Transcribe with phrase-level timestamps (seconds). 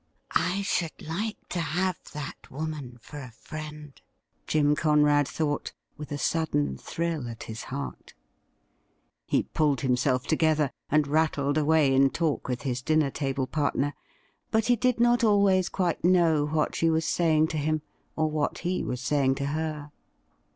[0.51, 4.01] 'I should like to have that woman for a friend,'
[4.47, 8.15] Jim Conrad thought, with a sudden thrill at his heart.
[9.27, 13.93] He pulled himself together, and rattled away in talk with his dinner table partner;
[14.49, 17.83] but he did not always quite know what she was sajring to him,
[18.15, 19.91] or what he was saying to her.